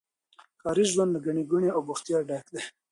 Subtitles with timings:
[0.61, 2.61] ښاري ژوند له ګڼي ګوڼي او بوختياوو ډک دی.